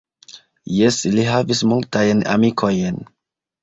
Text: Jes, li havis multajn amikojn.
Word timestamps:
Jes, 0.77 0.97
li 1.17 1.27
havis 1.29 1.63
multajn 1.75 2.27
amikojn. 2.37 3.03